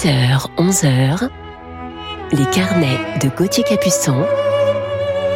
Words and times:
10h, 0.00 0.46
11h, 0.56 1.28
les 2.32 2.46
carnets 2.46 3.18
de 3.22 3.28
Gauthier 3.28 3.64
Capuçon 3.64 4.24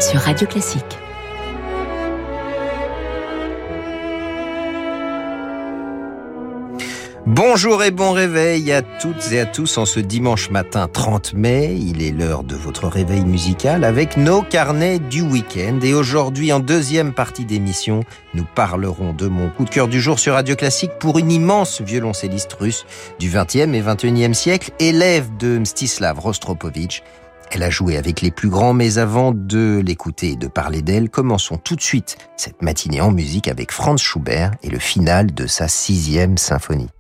sur 0.01 0.21
Radio 0.21 0.47
Classique. 0.47 1.04
Bonjour 7.37 7.83
et 7.83 7.91
bon 7.91 8.13
réveil 8.13 8.71
à 8.71 8.81
toutes 8.81 9.33
et 9.33 9.41
à 9.41 9.45
tous 9.45 9.77
en 9.77 9.87
ce 9.87 9.99
dimanche 9.99 10.51
matin 10.51 10.87
30 10.87 11.35
mai. 11.35 11.77
Il 11.77 12.01
est 12.01 12.13
l'heure 12.13 12.45
de 12.45 12.55
votre 12.55 12.87
réveil 12.87 13.25
musical 13.25 13.83
avec 13.83 14.17
nos 14.17 14.41
carnets 14.41 15.01
du 15.01 15.21
week-end. 15.21 15.81
Et 15.83 15.95
aujourd'hui, 15.95 16.53
en 16.53 16.61
deuxième 16.61 17.13
partie 17.13 17.45
d'émission, 17.45 18.05
nous 18.35 18.45
parlerons 18.55 19.13
de 19.13 19.27
mon 19.27 19.51
coup 19.51 19.65
de 19.65 19.71
cœur 19.71 19.89
du 19.89 20.01
jour 20.01 20.21
sur 20.21 20.35
Radio 20.35 20.55
Classique 20.55 20.93
pour 21.01 21.19
une 21.19 21.33
immense 21.33 21.81
violoncelliste 21.81 22.53
russe 22.53 22.87
du 23.19 23.29
20e 23.29 23.75
et 23.75 23.83
21e 23.83 24.33
siècle, 24.33 24.71
élève 24.79 25.37
de 25.37 25.59
Mstislav 25.59 26.21
Rostropovitch. 26.21 27.03
Elle 27.51 27.65
a 27.65 27.71
joué 27.71 27.97
avec 27.97 28.21
les 28.21 28.31
plus 28.31 28.49
grands, 28.49 28.75
mais 28.75 28.99
avant 28.99 29.33
de 29.35 29.83
l'écouter 29.85 30.31
et 30.31 30.37
de 30.37 30.47
parler 30.47 30.83
d'elle, 30.83 31.11
commençons 31.11 31.57
tout 31.57 31.75
de 31.75 31.83
suite 31.83 32.17
cette 32.37 32.63
matinée 32.63 33.01
en 33.01 33.11
musique 33.11 33.49
avec 33.49 33.73
Franz 33.73 34.01
Schubert 34.01 34.53
et 34.63 34.71
le 34.71 34.79
final 34.79 35.35
de 35.35 35.49
sa 35.49 35.67
sixième 35.67 36.39
symphonie. 36.39 36.91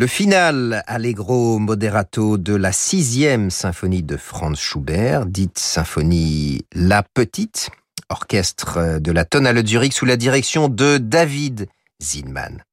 Le 0.00 0.06
final 0.06 0.82
allegro 0.86 1.58
moderato 1.58 2.38
de 2.38 2.54
la 2.54 2.72
sixième 2.72 3.50
symphonie 3.50 4.02
de 4.02 4.16
Franz 4.16 4.58
Schubert, 4.58 5.26
dite 5.26 5.58
symphonie 5.58 6.64
La 6.72 7.02
Petite, 7.02 7.68
orchestre 8.08 8.98
de 8.98 9.12
la 9.12 9.26
Tonale 9.26 9.62
Zurich 9.66 9.92
sous 9.92 10.06
la 10.06 10.16
direction 10.16 10.70
de 10.70 10.96
David 10.96 11.68
Zinman. 12.02 12.64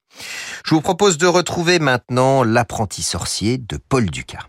Je 0.64 0.74
vous 0.74 0.80
propose 0.80 1.18
de 1.18 1.28
retrouver 1.28 1.80
maintenant 1.80 2.46
L'apprenti 2.46 3.04
sorcier 3.04 3.58
de 3.58 3.76
Paul 3.76 4.06
Dukas. 4.10 4.48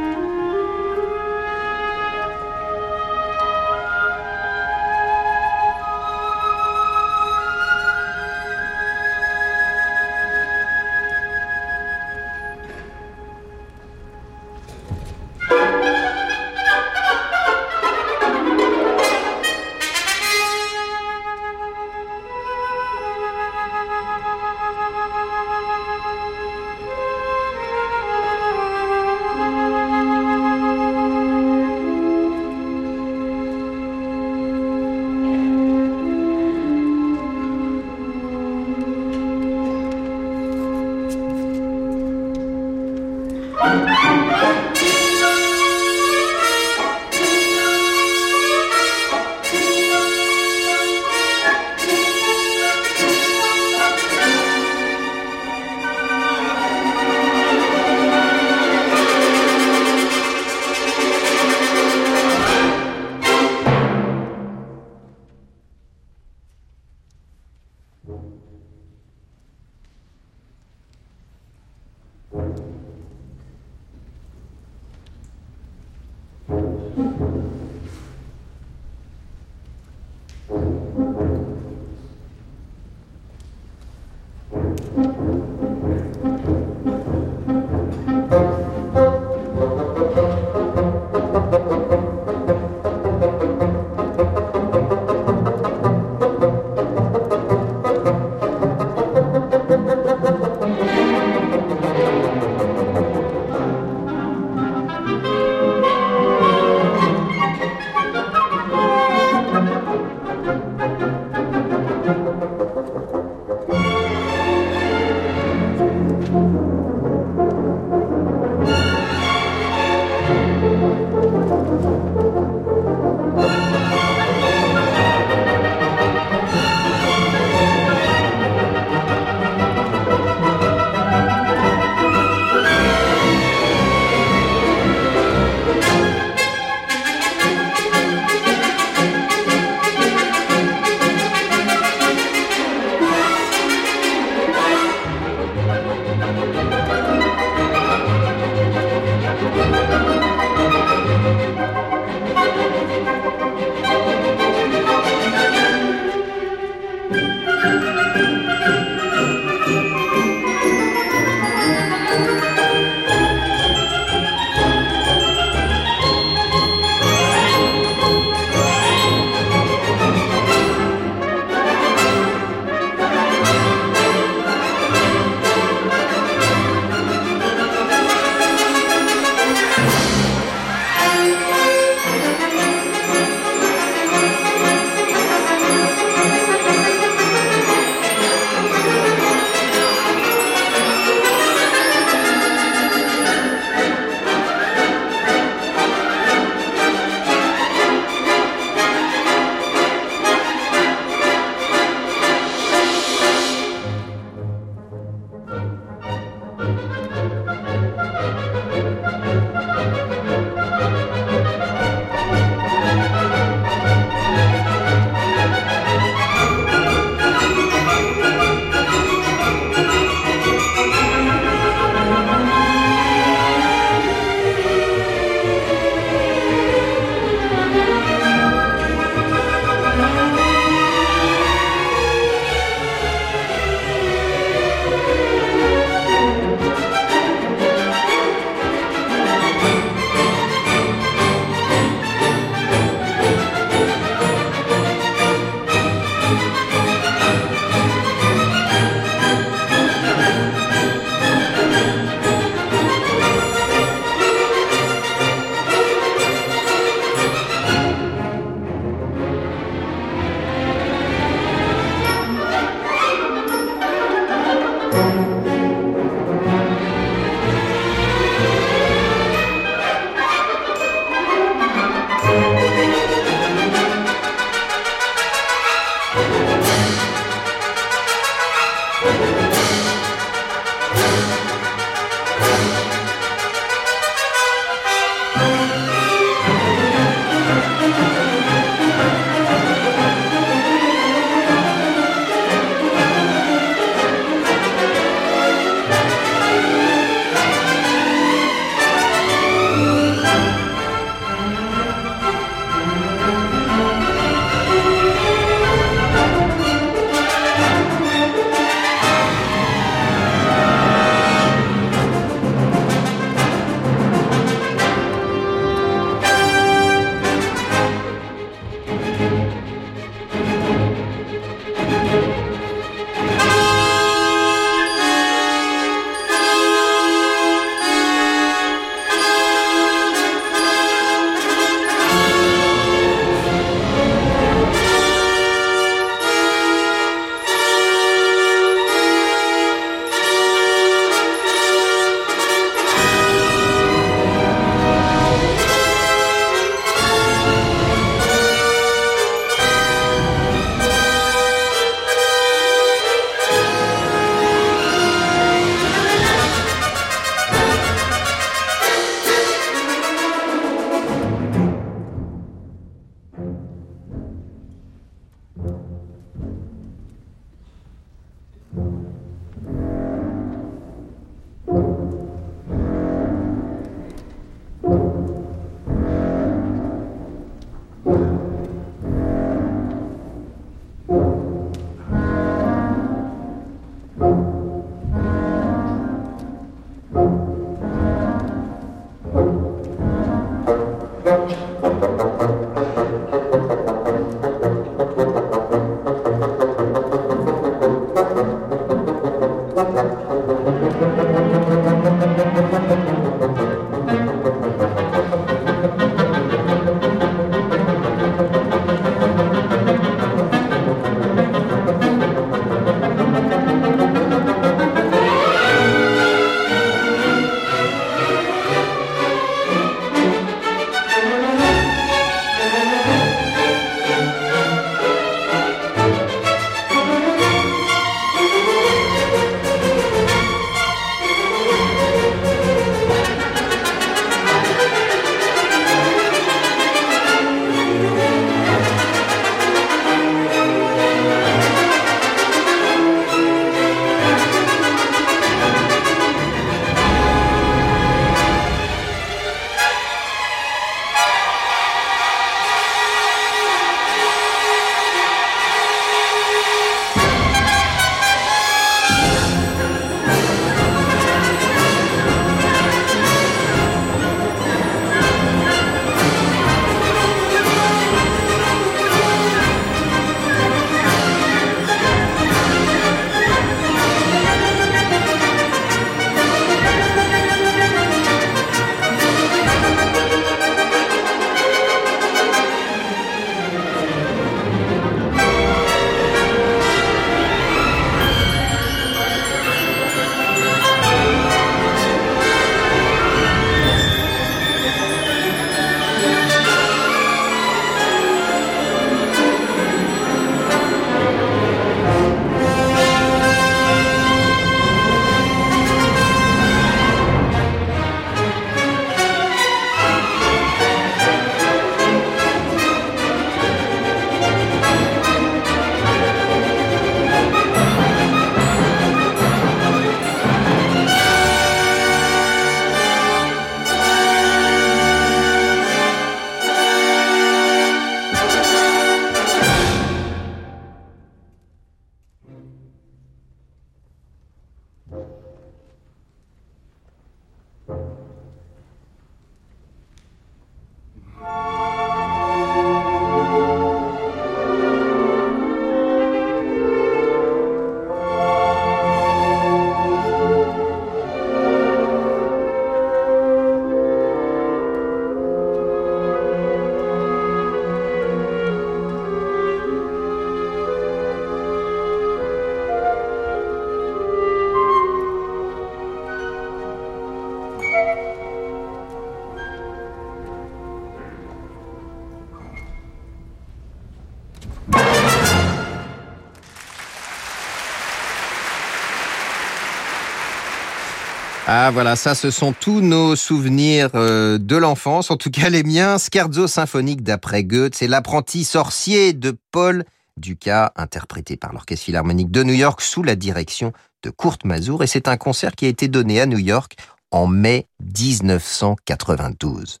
Ah 581.72 581.92
voilà, 581.92 582.16
ça 582.16 582.34
ce 582.34 582.50
sont 582.50 582.72
tous 582.72 583.00
nos 583.00 583.36
souvenirs 583.36 584.10
euh, 584.16 584.58
de 584.58 584.74
l'enfance, 584.74 585.30
en 585.30 585.36
tout 585.36 585.52
cas 585.52 585.68
les 585.68 585.84
miens. 585.84 586.16
Scherzo 586.18 586.66
symphonique 586.66 587.22
d'après 587.22 587.62
Goethe, 587.62 587.94
c'est 587.94 588.08
l'apprenti 588.08 588.64
sorcier 588.64 589.34
de 589.34 589.56
Paul 589.70 590.04
Dukas, 590.36 590.90
interprété 590.96 591.56
par 591.56 591.72
l'Orchestre 591.72 592.06
Philharmonique 592.06 592.50
de 592.50 592.64
New 592.64 592.74
York 592.74 593.00
sous 593.00 593.22
la 593.22 593.36
direction 593.36 593.92
de 594.24 594.30
Kurt 594.30 594.64
Mazur. 594.64 595.04
Et 595.04 595.06
c'est 595.06 595.28
un 595.28 595.36
concert 595.36 595.76
qui 595.76 595.84
a 595.84 595.88
été 595.88 596.08
donné 596.08 596.40
à 596.40 596.46
New 596.46 596.58
York 596.58 596.96
en 597.30 597.46
mai 597.46 597.86
1992. 598.00 600.00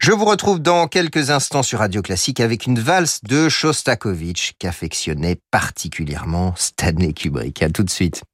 Je 0.00 0.10
vous 0.10 0.24
retrouve 0.24 0.58
dans 0.58 0.88
quelques 0.88 1.30
instants 1.30 1.62
sur 1.62 1.78
Radio 1.78 2.02
Classique 2.02 2.40
avec 2.40 2.66
une 2.66 2.80
valse 2.80 3.20
de 3.22 3.48
Shostakovich 3.48 4.54
qu'affectionnait 4.58 5.38
particulièrement 5.52 6.54
Stanley 6.56 7.12
Kubrick. 7.12 7.62
À 7.62 7.70
tout 7.70 7.84
de 7.84 7.90
suite. 7.90 8.24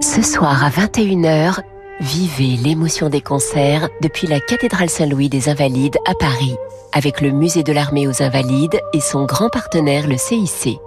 Ce 0.00 0.22
soir 0.22 0.64
à 0.64 0.70
21h, 0.70 1.60
Vivez 2.00 2.58
l'émotion 2.62 3.08
des 3.08 3.22
concerts 3.22 3.88
depuis 4.02 4.26
la 4.26 4.38
cathédrale 4.38 4.90
Saint-Louis 4.90 5.30
des 5.30 5.48
Invalides 5.48 5.96
à 6.06 6.12
Paris, 6.14 6.54
avec 6.92 7.22
le 7.22 7.30
musée 7.30 7.62
de 7.62 7.72
l'armée 7.72 8.06
aux 8.06 8.22
Invalides 8.22 8.78
et 8.92 9.00
son 9.00 9.24
grand 9.24 9.48
partenaire 9.48 10.06
le 10.06 10.18
CIC. 10.18 10.78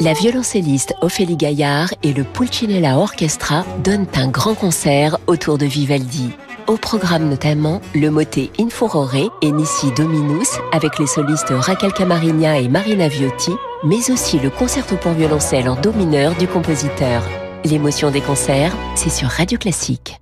La 0.00 0.14
violoncelliste 0.14 0.94
Ophélie 1.02 1.36
Gaillard 1.36 1.92
et 2.02 2.14
le 2.14 2.24
Pulcinella 2.24 2.96
Orchestra 2.96 3.66
donnent 3.84 4.06
un 4.14 4.28
grand 4.28 4.54
concert 4.54 5.18
autour 5.26 5.58
de 5.58 5.66
Vivaldi. 5.66 6.30
Au 6.66 6.78
programme 6.78 7.28
notamment 7.28 7.82
le 7.94 8.08
motet 8.08 8.50
In 8.58 8.70
Furore 8.70 9.30
et 9.42 9.52
Nissi 9.52 9.92
Dominus 9.92 10.48
avec 10.72 10.98
les 10.98 11.06
solistes 11.06 11.50
Raquel 11.50 11.92
Camarigna 11.92 12.58
et 12.58 12.68
Marina 12.68 13.06
Viotti, 13.08 13.52
mais 13.84 14.10
aussi 14.10 14.38
le 14.38 14.48
concerto 14.48 14.96
pour 14.96 15.12
violoncelle 15.12 15.68
en 15.68 15.78
do 15.78 15.92
mineur 15.92 16.34
du 16.36 16.46
compositeur. 16.46 17.22
L'émotion 17.64 18.10
des 18.10 18.22
concerts, 18.22 18.74
c'est 18.94 19.10
sur 19.10 19.28
Radio 19.28 19.58
Classique. 19.58 20.21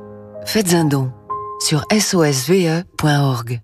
faites 0.45 0.73
un 0.73 0.85
don 0.85 1.11
sur 1.59 1.85
sosve.org. 1.91 3.61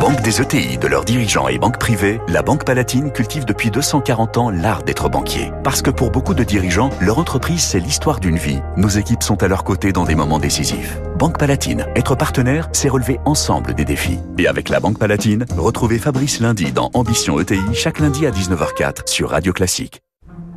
Banque 0.00 0.20
des 0.22 0.40
ETI, 0.40 0.78
de 0.78 0.86
leurs 0.86 1.04
dirigeants 1.04 1.48
et 1.48 1.58
banques 1.58 1.78
privées, 1.78 2.20
la 2.28 2.42
Banque 2.42 2.64
Palatine 2.64 3.10
cultive 3.10 3.44
depuis 3.44 3.70
240 3.70 4.36
ans 4.36 4.50
l'art 4.50 4.82
d'être 4.82 5.08
banquier. 5.08 5.50
Parce 5.64 5.82
que 5.82 5.90
pour 5.90 6.10
beaucoup 6.10 6.34
de 6.34 6.44
dirigeants, 6.44 6.90
leur 7.00 7.18
entreprise, 7.18 7.62
c'est 7.62 7.80
l'histoire 7.80 8.20
d'une 8.20 8.36
vie. 8.36 8.60
Nos 8.76 8.88
équipes 8.88 9.22
sont 9.22 9.42
à 9.42 9.48
leur 9.48 9.64
côté 9.64 9.92
dans 9.92 10.04
des 10.04 10.14
moments 10.14 10.38
décisifs. 10.38 10.98
Banque 11.18 11.38
Palatine, 11.38 11.86
être 11.96 12.14
partenaire, 12.14 12.68
c'est 12.72 12.88
relever 12.88 13.18
ensemble 13.24 13.74
des 13.74 13.84
défis. 13.84 14.18
Et 14.38 14.46
avec 14.46 14.68
la 14.68 14.80
Banque 14.80 14.98
Palatine, 14.98 15.44
retrouvez 15.56 15.98
Fabrice 15.98 16.40
lundi 16.40 16.72
dans 16.72 16.90
Ambition 16.94 17.40
ETI 17.40 17.74
chaque 17.74 17.98
lundi 17.98 18.26
à 18.26 18.30
19h04 18.30 19.08
sur 19.08 19.30
Radio 19.30 19.52
Classique. 19.52 20.02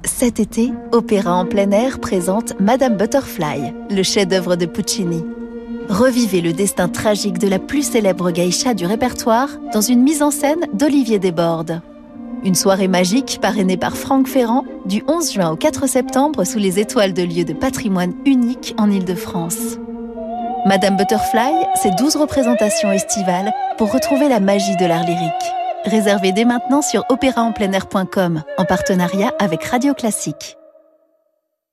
Cet 0.05 0.39
été, 0.39 0.71
Opéra 0.91 1.33
en 1.33 1.45
plein 1.45 1.71
air 1.71 1.99
présente 1.99 2.53
Madame 2.59 2.97
Butterfly, 2.97 3.73
le 3.89 4.03
chef-d'œuvre 4.03 4.55
de 4.55 4.65
Puccini. 4.65 5.23
Revivez 5.89 6.41
le 6.41 6.53
destin 6.53 6.87
tragique 6.87 7.37
de 7.37 7.47
la 7.47 7.59
plus 7.59 7.83
célèbre 7.83 8.31
geisha 8.31 8.73
du 8.73 8.85
répertoire 8.85 9.49
dans 9.73 9.81
une 9.81 10.01
mise 10.01 10.21
en 10.21 10.31
scène 10.31 10.67
d'Olivier 10.73 11.19
Desbordes. 11.19 11.81
Une 12.43 12.55
soirée 12.55 12.87
magique 12.87 13.39
parrainée 13.41 13.77
par 13.77 13.97
Franck 13.97 14.27
Ferrand 14.27 14.63
du 14.85 15.03
11 15.07 15.33
juin 15.33 15.51
au 15.51 15.55
4 15.55 15.87
septembre 15.87 16.45
sous 16.45 16.59
les 16.59 16.79
étoiles 16.79 17.13
de 17.13 17.23
lieux 17.23 17.45
de 17.45 17.53
patrimoine 17.53 18.13
unique 18.25 18.75
en 18.77 18.89
Île-de-France. 18.89 19.77
Madame 20.65 20.97
Butterfly, 20.97 21.53
c'est 21.81 21.95
12 21.97 22.15
représentations 22.15 22.91
estivales 22.91 23.51
pour 23.77 23.91
retrouver 23.91 24.29
la 24.29 24.39
magie 24.39 24.77
de 24.77 24.85
l'art 24.85 25.05
lyrique. 25.05 25.58
Réservez 25.85 26.33
dès 26.33 26.45
maintenant 26.45 26.81
sur 26.81 27.05
opéraenpleinair.com 27.09 28.43
en 28.57 28.65
partenariat 28.65 29.33
avec 29.39 29.63
Radio 29.63 29.93
Classique. 29.93 30.57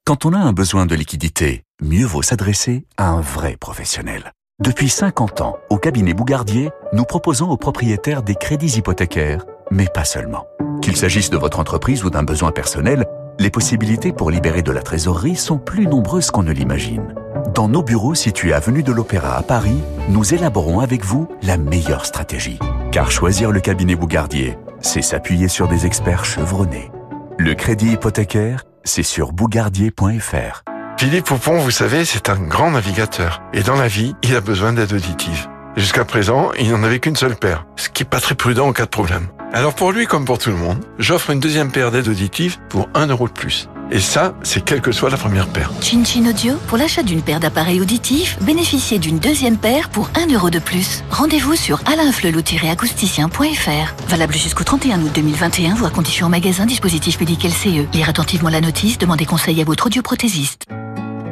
Quand 0.05 0.25
on 0.25 0.33
a 0.33 0.39
un 0.39 0.53
besoin 0.53 0.87
de 0.87 0.95
liquidité, 0.95 1.65
mieux 1.83 2.07
vaut 2.07 2.23
s'adresser 2.23 2.85
à 2.97 3.09
un 3.09 3.21
vrai 3.21 3.57
professionnel. 3.57 4.33
Depuis 4.63 4.89
50 4.89 5.41
ans, 5.41 5.57
au 5.71 5.79
cabinet 5.79 6.15
Bougardier, 6.15 6.71
nous 6.93 7.05
proposons 7.05 7.51
aux 7.51 7.57
propriétaires 7.57 8.23
des 8.23 8.37
crédits 8.37 8.79
hypothécaires, 8.79 9.45
mais 9.73 9.87
pas 9.87 10.05
seulement. 10.05 10.47
Qu'il 10.81 10.97
s'agisse 10.97 11.29
de 11.29 11.37
votre 11.37 11.59
entreprise 11.59 12.05
ou 12.05 12.11
d'un 12.11 12.23
besoin 12.23 12.53
personnel, 12.53 13.05
les 13.41 13.51
possibilités 13.51 14.13
pour 14.13 14.31
libérer 14.31 14.63
de 14.63 14.73
la 14.73 14.83
trésorerie 14.83 15.37
sont 15.37 15.59
plus 15.59 15.89
nombreuses 15.89 16.31
qu'on 16.31 16.45
ne 16.45 16.53
l'imagine. 16.53 17.13
Dans 17.55 17.69
nos 17.69 17.83
bureaux 17.83 18.15
situés 18.15 18.53
avenue 18.53 18.85
de 18.85 18.93
l'Opéra 18.93 19.37
à 19.37 19.43
Paris, 19.43 19.83
nous 20.09 20.33
élaborons 20.33 20.79
avec 20.79 21.05
vous 21.05 21.29
la 21.43 21.57
meilleure 21.57 22.07
stratégie. 22.07 22.61
Car 22.97 23.11
choisir 23.11 23.53
le 23.53 23.61
cabinet 23.61 23.95
Bougardier, 23.95 24.57
c'est 24.81 25.03
s'appuyer 25.03 25.49
sur 25.49 25.69
des 25.69 25.85
experts 25.85 26.25
chevronnés. 26.25 26.91
Le 27.37 27.53
crédit 27.53 27.93
hypothécaire, 27.93 28.65
c'est 28.85 29.03
sur 29.03 29.33
bougardier.fr. 29.33 30.63
Philippe 30.99 31.27
Poupon, 31.27 31.59
vous 31.59 31.71
savez, 31.71 32.07
c'est 32.07 32.31
un 32.31 32.39
grand 32.39 32.71
navigateur. 32.71 33.43
Et 33.53 33.61
dans 33.61 33.77
la 33.77 33.87
vie, 33.87 34.15
il 34.23 34.35
a 34.35 34.41
besoin 34.41 34.73
d'aide 34.73 34.95
auditive. 34.95 35.47
Jusqu'à 35.77 36.07
présent, 36.07 36.53
il 36.59 36.71
n'en 36.71 36.83
avait 36.85 36.99
qu'une 36.99 37.17
seule 37.17 37.37
paire, 37.37 37.67
ce 37.77 37.91
qui 37.91 38.03
n'est 38.03 38.09
pas 38.09 38.19
très 38.19 38.35
prudent 38.35 38.67
en 38.67 38.73
cas 38.73 38.87
de 38.87 38.89
problème. 38.89 39.29
Alors 39.53 39.75
pour 39.75 39.93
lui 39.93 40.07
comme 40.07 40.25
pour 40.25 40.39
tout 40.39 40.49
le 40.49 40.57
monde, 40.57 40.83
j'offre 40.99 41.29
une 41.29 41.41
deuxième 41.41 41.71
paire 41.71 41.91
d'aides 41.91 42.09
auditives 42.09 42.57
pour 42.71 42.89
1 42.95 43.09
euro 43.09 43.29
de 43.29 43.33
plus. 43.35 43.69
Et 43.91 44.01
ça, 44.01 44.35
c'est 44.43 44.65
quelle 44.65 44.81
que 44.81 44.91
soit 44.91 45.11
la 45.11 45.17
première 45.17 45.47
paire. 45.47 45.71
Chin 45.81 46.03
Chin 46.05 46.29
Audio, 46.29 46.55
pour 46.67 46.77
l'achat 46.77 47.05
d'une 47.05 47.23
paire 47.23 47.39
d'appareils 47.39 47.81
auditifs, 47.81 48.37
bénéficiez 48.43 48.99
d'une 48.99 49.21
deuxième 49.21 49.57
paire 49.57 49.91
pour 49.91 50.11
1 50.17 50.35
euro 50.35 50.51
de 50.51 50.59
plus. 50.59 51.05
Rendez-vous 51.11 51.55
sur 51.55 51.81
alainflelou-acousticien.fr. 51.87 54.09
Valable 54.09 54.35
jusqu'au 54.35 54.65
31 54.65 55.03
août 55.03 55.13
2021, 55.15 55.75
voire 55.75 55.93
conditions 55.93 56.27
en 56.27 56.31
magasin, 56.31 56.67
dispositif 56.67 57.19
public 57.19 57.45
LCE. 57.45 57.87
Lire 57.95 58.09
attentivement 58.09 58.51
la 58.51 58.61
notice, 58.61 58.99
demandez 58.99 59.25
conseil 59.25 59.61
à 59.61 59.65
votre 59.65 59.87
audioprothésiste. 59.87 60.65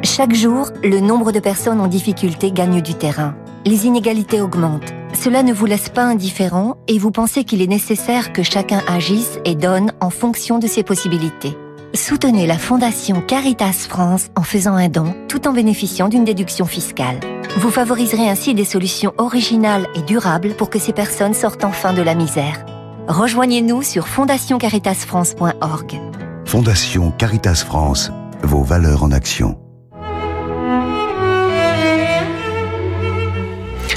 Chaque 0.03 0.33
jour, 0.33 0.69
le 0.83 1.01
nombre 1.01 1.33
de 1.33 1.39
personnes 1.39 1.81
en 1.81 1.87
difficulté 1.87 2.51
gagne 2.51 2.81
du 2.81 2.93
terrain. 2.93 3.35
Les 3.65 3.85
inégalités 3.85 4.39
augmentent. 4.39 4.93
Cela 5.13 5.43
ne 5.43 5.51
vous 5.51 5.65
laisse 5.65 5.89
pas 5.89 6.03
indifférent 6.03 6.77
et 6.87 6.99
vous 6.99 7.11
pensez 7.11 7.43
qu'il 7.43 7.61
est 7.61 7.67
nécessaire 7.67 8.31
que 8.31 8.43
chacun 8.43 8.81
agisse 8.87 9.39
et 9.43 9.55
donne 9.55 9.91
en 9.99 10.09
fonction 10.09 10.57
de 10.59 10.67
ses 10.67 10.83
possibilités. 10.83 11.57
Soutenez 11.95 12.45
la 12.45 12.57
Fondation 12.57 13.21
Caritas 13.21 13.85
France 13.87 14.27
en 14.35 14.43
faisant 14.43 14.75
un 14.75 14.89
don 14.89 15.15
tout 15.29 15.47
en 15.47 15.53
bénéficiant 15.53 16.09
d'une 16.09 16.25
déduction 16.25 16.65
fiscale. 16.65 17.21
Vous 17.57 17.69
favoriserez 17.69 18.27
ainsi 18.27 18.53
des 18.53 18.65
solutions 18.65 19.13
originales 19.17 19.87
et 19.95 20.01
durables 20.01 20.55
pour 20.55 20.69
que 20.69 20.77
ces 20.77 20.91
personnes 20.91 21.33
sortent 21.33 21.63
enfin 21.63 21.93
de 21.93 22.01
la 22.01 22.13
misère. 22.13 22.65
Rejoignez-nous 23.07 23.81
sur 23.81 24.07
fondationcaritasfrance.org. 24.07 26.01
Fondation 26.43 27.11
Caritas 27.11 27.63
France, 27.65 28.11
vos 28.43 28.63
valeurs 28.63 29.03
en 29.03 29.11
action. 29.11 29.57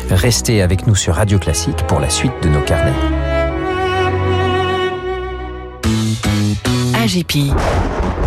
Restez 0.08 0.62
avec 0.62 0.86
nous 0.86 0.94
sur 0.94 1.16
Radio 1.16 1.38
Classique 1.40 1.84
pour 1.88 1.98
la 1.98 2.10
suite 2.10 2.32
de 2.42 2.48
nos 2.48 2.62
carnets. 2.62 3.27
AGP. 6.94 7.52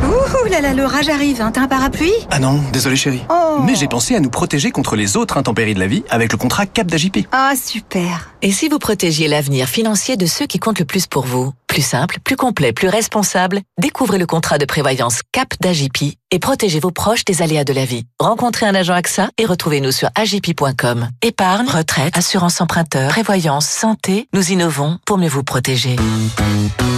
Ouh 0.03 0.49
là 0.49 0.59
là, 0.59 0.73
l'orage 0.73 1.07
arrive, 1.07 1.41
hein. 1.41 1.51
t'as 1.53 1.61
un 1.61 1.67
parapluie? 1.67 2.11
Ah 2.29 2.39
non, 2.39 2.59
désolé 2.73 2.95
chérie. 2.95 3.21
Oh. 3.29 3.59
Mais 3.63 3.75
j'ai 3.75 3.87
pensé 3.87 4.15
à 4.15 4.19
nous 4.19 4.29
protéger 4.29 4.71
contre 4.71 4.95
les 4.95 5.15
autres 5.15 5.37
intempéries 5.37 5.73
de 5.73 5.79
la 5.79 5.87
vie 5.87 6.03
avec 6.09 6.31
le 6.31 6.37
contrat 6.37 6.65
CAP 6.65 6.87
d'AJP. 6.87 7.27
Ah 7.31 7.53
super. 7.55 8.31
Et 8.41 8.51
si 8.51 8.67
vous 8.67 8.79
protégiez 8.79 9.27
l'avenir 9.27 9.67
financier 9.67 10.17
de 10.17 10.25
ceux 10.25 10.47
qui 10.47 10.59
comptent 10.59 10.79
le 10.79 10.85
plus 10.85 11.07
pour 11.07 11.25
vous? 11.25 11.53
Plus 11.67 11.83
simple, 11.83 12.19
plus 12.23 12.35
complet, 12.35 12.73
plus 12.73 12.89
responsable, 12.89 13.61
découvrez 13.79 14.17
le 14.17 14.25
contrat 14.25 14.57
de 14.57 14.65
prévoyance 14.65 15.21
CAP 15.31 15.53
d'AJP 15.61 16.15
et 16.31 16.39
protégez 16.39 16.79
vos 16.79 16.91
proches 16.91 17.23
des 17.23 17.41
aléas 17.41 17.63
de 17.63 17.73
la 17.73 17.85
vie. 17.85 18.05
Rencontrez 18.19 18.65
un 18.65 18.75
agent 18.75 18.93
AXA 18.93 19.29
et 19.37 19.45
retrouvez-nous 19.45 19.91
sur 19.91 20.09
agip.com. 20.15 21.09
Épargne, 21.21 21.67
retraite, 21.67 22.17
assurance 22.17 22.59
emprunteur, 22.59 23.09
prévoyance, 23.09 23.67
santé, 23.67 24.27
nous 24.33 24.51
innovons 24.51 24.97
pour 25.05 25.17
mieux 25.17 25.29
vous 25.29 25.43
protéger. 25.43 25.95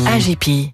AGP. 0.07 0.73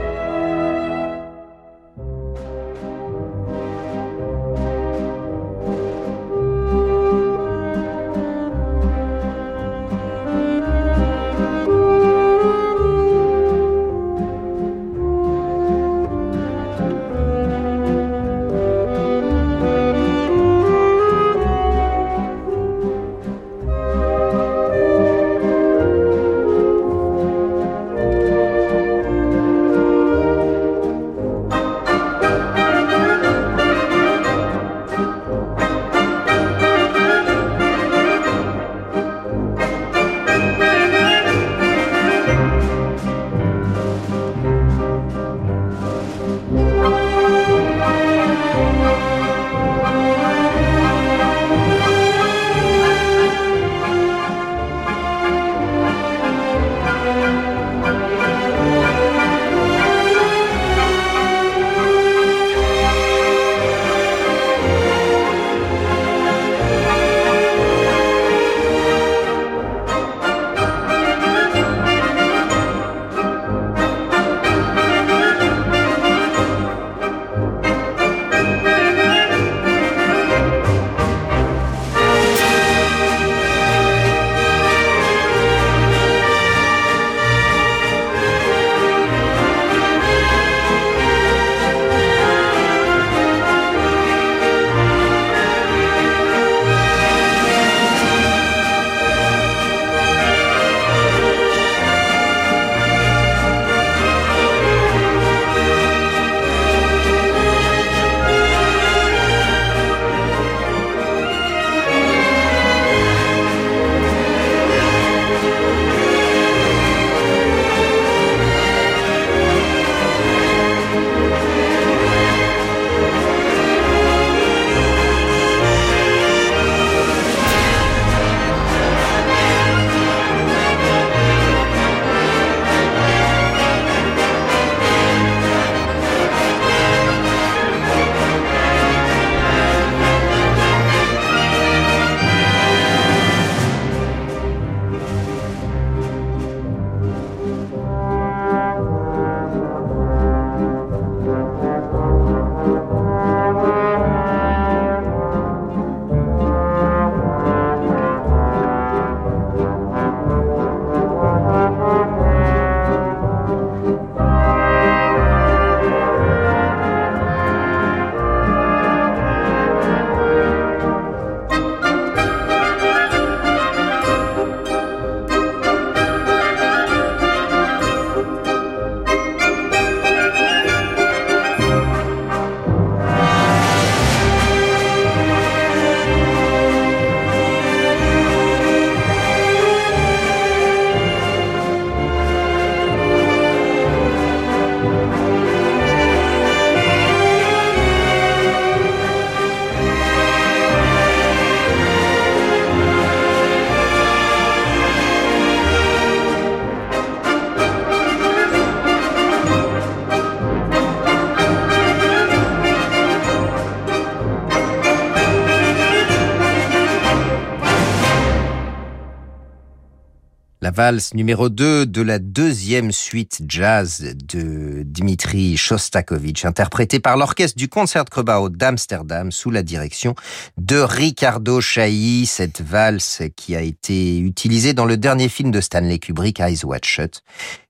Valse 220.71 221.13
numéro 221.13 221.49
2 221.49 221.85
de 221.85 222.01
la 222.01 222.17
deuxième 222.17 222.91
suite 222.91 223.41
jazz 223.47 224.15
de 224.15 224.83
Dmitri 224.85 225.57
Shostakovich, 225.57 226.45
interprétée 226.45 226.99
par 226.99 227.17
l'orchestre 227.17 227.57
du 227.57 227.67
Concertgebouw 227.67 228.49
d'Amsterdam 228.49 229.31
sous 229.31 229.51
la 229.51 229.63
direction 229.63 230.15
de 230.57 230.77
Ricardo 230.77 231.59
Chailly, 231.59 232.25
cette 232.25 232.61
valse 232.61 233.21
qui 233.35 233.55
a 233.55 233.61
été 233.61 234.19
utilisée 234.19 234.73
dans 234.73 234.85
le 234.85 234.97
dernier 234.97 235.27
film 235.27 235.51
de 235.51 235.59
Stanley 235.59 235.99
Kubrick, 235.99 236.39
Eyes 236.39 236.63
Wide 236.63 236.85
Shut. 236.85 237.21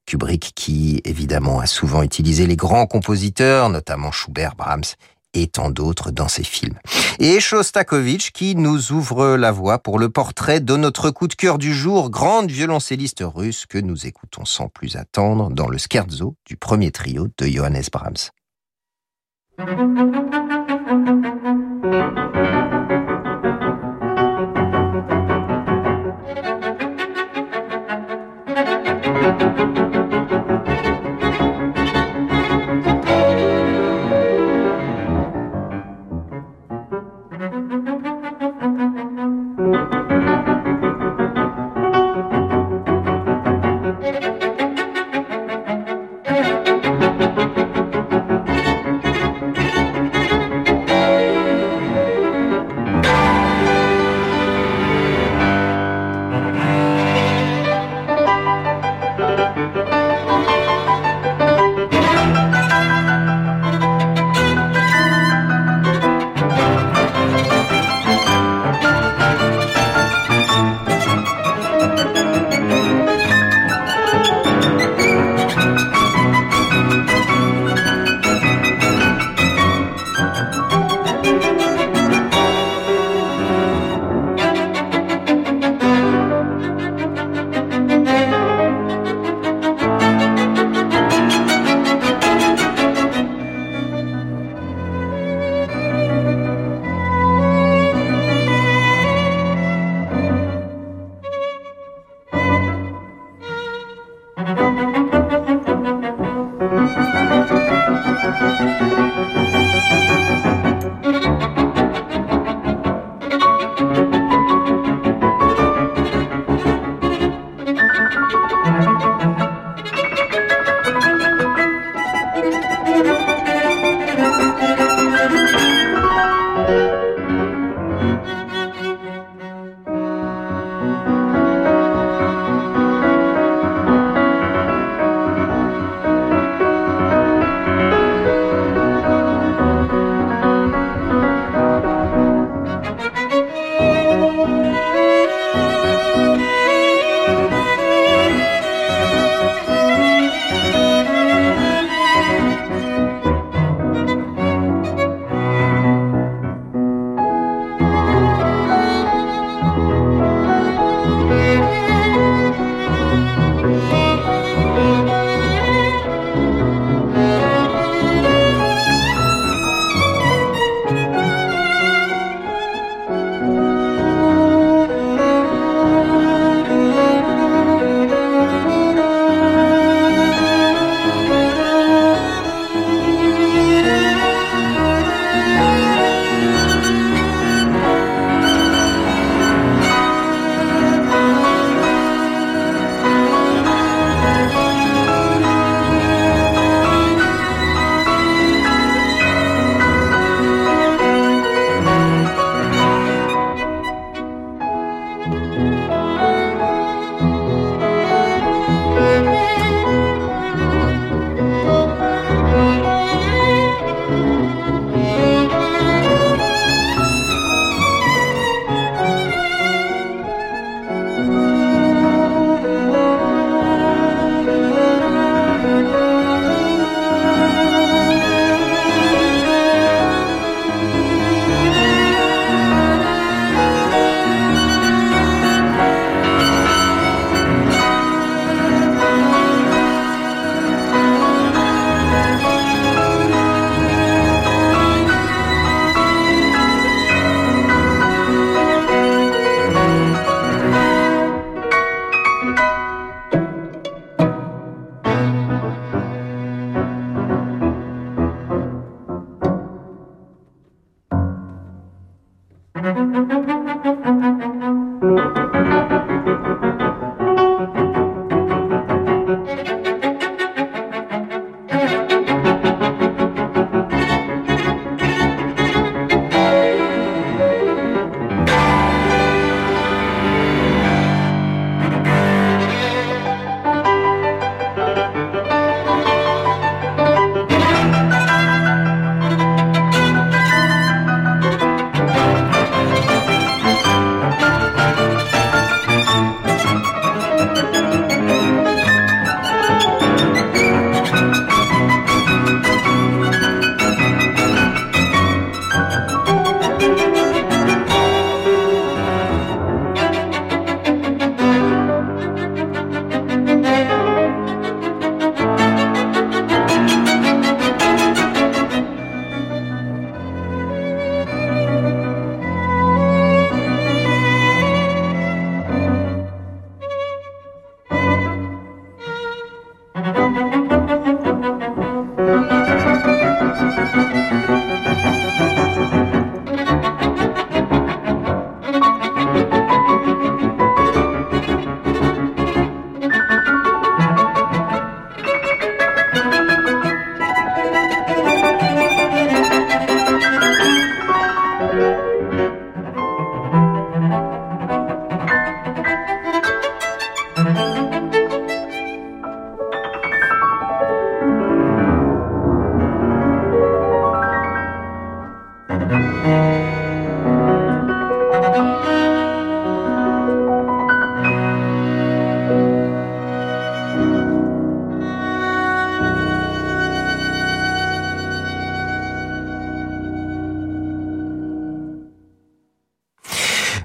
Kubrick 0.05 0.51
qui, 0.55 1.01
évidemment, 1.03 1.59
a 1.59 1.65
souvent 1.65 2.03
utilisé 2.03 2.45
les 2.45 2.55
grands 2.55 2.85
compositeurs, 2.85 3.69
notamment 3.69 4.11
Schubert, 4.11 4.55
Brahms 4.55 4.95
et 5.33 5.47
tant 5.47 5.69
d'autres 5.69 6.11
dans 6.11 6.27
ses 6.27 6.43
films. 6.43 6.77
Et 7.19 7.39
Shostakovich 7.39 8.31
qui 8.31 8.55
nous 8.55 8.91
ouvre 8.91 9.35
la 9.37 9.51
voie 9.51 9.79
pour 9.79 9.99
le 9.99 10.09
portrait 10.09 10.59
de 10.59 10.75
notre 10.75 11.11
coup 11.11 11.27
de 11.27 11.35
cœur 11.35 11.57
du 11.57 11.73
jour, 11.73 12.09
grande 12.09 12.51
violoncelliste 12.51 13.23
russe 13.23 13.65
que 13.65 13.77
nous 13.77 14.05
écoutons 14.05 14.45
sans 14.45 14.67
plus 14.67 14.95
attendre 14.95 15.49
dans 15.49 15.67
le 15.67 15.77
scherzo 15.77 16.35
du 16.45 16.57
premier 16.57 16.91
trio 16.91 17.27
de 17.37 17.45
Johannes 17.47 17.83
Brahms. 17.91 18.31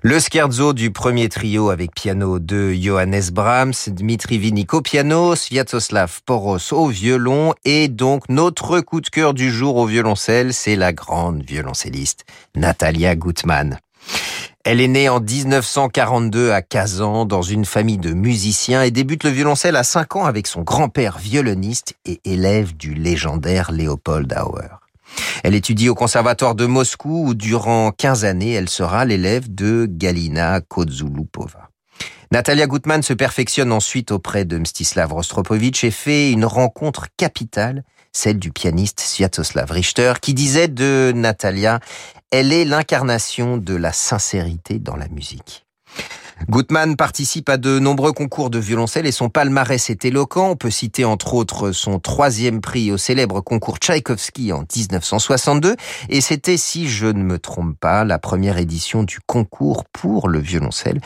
Le 0.08 0.20
scherzo 0.20 0.72
du 0.72 0.92
premier 0.92 1.28
trio 1.28 1.70
avec 1.70 1.92
piano 1.92 2.38
de 2.38 2.72
Johannes 2.72 3.28
Brahms, 3.32 3.88
Dmitri 3.88 4.38
Vinik 4.38 4.72
au 4.72 4.80
piano, 4.80 5.34
Sviatoslav 5.34 6.20
Poros 6.24 6.72
au 6.72 6.86
violon 6.86 7.54
et 7.64 7.88
donc 7.88 8.28
notre 8.28 8.78
coup 8.78 9.00
de 9.00 9.08
cœur 9.08 9.34
du 9.34 9.50
jour 9.50 9.74
au 9.74 9.84
violoncelle, 9.84 10.54
c'est 10.54 10.76
la 10.76 10.92
grande 10.92 11.42
violoncelliste 11.42 12.24
Natalia 12.54 13.16
Gutmann. 13.16 13.80
Elle 14.62 14.80
est 14.80 14.86
née 14.86 15.08
en 15.08 15.18
1942 15.18 16.52
à 16.52 16.62
Kazan 16.62 17.24
dans 17.24 17.42
une 17.42 17.64
famille 17.64 17.98
de 17.98 18.12
musiciens 18.12 18.84
et 18.84 18.92
débute 18.92 19.24
le 19.24 19.30
violoncelle 19.30 19.74
à 19.74 19.82
5 19.82 20.14
ans 20.14 20.24
avec 20.24 20.46
son 20.46 20.62
grand-père 20.62 21.18
violoniste 21.18 21.96
et 22.04 22.20
élève 22.24 22.76
du 22.76 22.94
légendaire 22.94 23.72
Léopold 23.72 24.32
Auer. 24.32 24.85
Elle 25.44 25.54
étudie 25.54 25.88
au 25.88 25.94
conservatoire 25.94 26.54
de 26.54 26.66
Moscou 26.66 27.28
où 27.28 27.34
durant 27.34 27.92
15 27.92 28.24
années, 28.24 28.52
elle 28.52 28.68
sera 28.68 29.04
l'élève 29.04 29.52
de 29.54 29.86
Galina 29.88 30.60
Kozulupova. 30.60 31.70
Natalia 32.32 32.66
Gutmann 32.66 33.02
se 33.02 33.12
perfectionne 33.12 33.70
ensuite 33.70 34.10
auprès 34.10 34.44
de 34.44 34.58
Mstislav 34.58 35.12
Rostropovitch 35.12 35.84
et 35.84 35.92
fait 35.92 36.32
une 36.32 36.44
rencontre 36.44 37.06
capitale, 37.16 37.84
celle 38.12 38.38
du 38.38 38.50
pianiste 38.50 39.00
Sviatoslav 39.00 39.70
Richter, 39.70 40.14
qui 40.20 40.34
disait 40.34 40.68
de 40.68 41.12
Natalia, 41.14 41.80
elle 42.32 42.52
est 42.52 42.64
l'incarnation 42.64 43.56
de 43.58 43.74
la 43.74 43.92
sincérité 43.92 44.78
dans 44.78 44.96
la 44.96 45.08
musique. 45.08 45.64
Gutmann 46.48 46.96
participe 46.96 47.48
à 47.48 47.56
de 47.56 47.78
nombreux 47.78 48.12
concours 48.12 48.50
de 48.50 48.58
violoncelle 48.58 49.06
et 49.06 49.12
son 49.12 49.28
palmarès 49.28 49.90
est 49.90 50.04
éloquent. 50.04 50.50
On 50.50 50.56
peut 50.56 50.70
citer 50.70 51.04
entre 51.04 51.34
autres 51.34 51.72
son 51.72 51.98
troisième 51.98 52.60
prix 52.60 52.92
au 52.92 52.98
célèbre 52.98 53.40
concours 53.40 53.78
Tchaïkovski 53.78 54.52
en 54.52 54.60
1962 54.60 55.76
et 56.08 56.20
c'était, 56.20 56.56
si 56.56 56.88
je 56.88 57.06
ne 57.06 57.22
me 57.22 57.38
trompe 57.38 57.78
pas, 57.78 58.04
la 58.04 58.18
première 58.18 58.58
édition 58.58 59.02
du 59.02 59.18
concours 59.26 59.84
pour 59.86 60.28
le 60.28 60.38
violoncelle. 60.38 61.00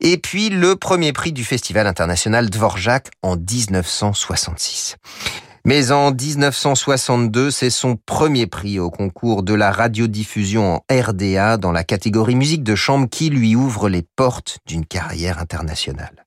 Et 0.00 0.16
puis 0.18 0.48
le 0.48 0.76
premier 0.76 1.12
prix 1.12 1.32
du 1.32 1.44
Festival 1.44 1.86
international 1.86 2.50
Dvorak 2.50 3.10
en 3.22 3.36
1966. 3.36 4.96
Mais 5.66 5.92
en 5.92 6.12
1962, 6.12 7.50
c'est 7.50 7.70
son 7.70 7.96
premier 7.96 8.46
prix 8.46 8.78
au 8.78 8.90
concours 8.90 9.42
de 9.42 9.54
la 9.54 9.70
radiodiffusion 9.70 10.74
en 10.74 10.84
RDA 10.90 11.56
dans 11.56 11.72
la 11.72 11.84
catégorie 11.84 12.34
musique 12.34 12.62
de 12.62 12.74
chambre 12.74 13.08
qui 13.08 13.30
lui 13.30 13.56
ouvre 13.56 13.88
les 13.88 14.02
portes 14.02 14.58
d'une 14.66 14.84
carrière 14.84 15.38
internationale. 15.38 16.23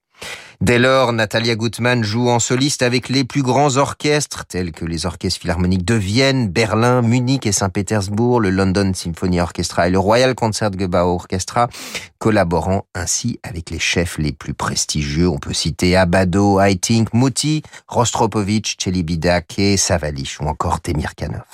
Dès 0.59 0.79
lors, 0.79 1.13
Natalia 1.13 1.55
Gutmann 1.55 2.03
joue 2.03 2.29
en 2.29 2.39
soliste 2.39 2.81
avec 2.81 3.09
les 3.09 3.23
plus 3.23 3.43
grands 3.43 3.77
orchestres, 3.77 4.43
tels 4.45 4.71
que 4.71 4.85
les 4.85 5.05
orchestres 5.05 5.41
philharmoniques 5.41 5.85
de 5.85 5.93
Vienne, 5.93 6.49
Berlin, 6.49 7.03
Munich 7.03 7.45
et 7.45 7.51
Saint-Pétersbourg, 7.51 8.39
le 8.39 8.49
London 8.49 8.91
Symphony 8.95 9.39
Orchestra 9.39 9.87
et 9.87 9.91
le 9.91 9.99
Royal 9.99 10.33
Concertgebouw 10.33 11.13
Orchestra, 11.13 11.69
collaborant 12.17 12.87
ainsi 12.95 13.39
avec 13.43 13.69
les 13.69 13.77
chefs 13.77 14.17
les 14.17 14.31
plus 14.31 14.55
prestigieux. 14.55 15.29
On 15.29 15.37
peut 15.37 15.53
citer 15.53 15.95
Abado, 15.95 16.59
Haitink, 16.59 17.13
Muti, 17.13 17.61
Rostropovich, 17.87 18.77
Celibidache, 18.79 19.77
Savalich 19.77 20.41
ou 20.41 20.47
encore 20.47 20.81
Temirkanov. 20.81 21.45